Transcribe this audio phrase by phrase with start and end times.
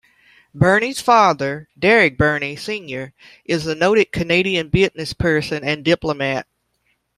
[0.51, 3.13] Burney's father, Derek Burney Senior
[3.45, 6.47] is a noted Canadian businessperson and diplomat.